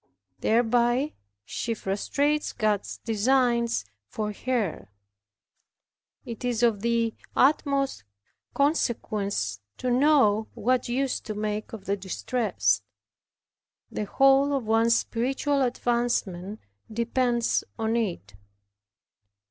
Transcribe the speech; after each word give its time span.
Thereby 0.39 1.13
she 1.45 1.75
frustrates 1.75 2.53
God's 2.53 2.97
designs 3.05 3.85
toward 4.11 4.35
her. 4.37 4.89
It 6.25 6.43
is 6.43 6.63
of 6.63 6.81
the 6.81 7.13
utmost 7.35 8.03
consequence 8.55 9.59
to 9.77 9.91
know 9.91 10.47
what 10.55 10.89
use 10.89 11.19
to 11.19 11.35
make 11.35 11.71
of 11.71 11.85
the 11.85 11.95
distress. 11.95 12.81
The 13.91 14.05
whole 14.05 14.53
of 14.55 14.65
one's 14.65 14.95
spiritual 14.95 15.61
advancement 15.61 16.61
depends 16.91 17.63
on 17.77 17.95
it. 17.95 18.33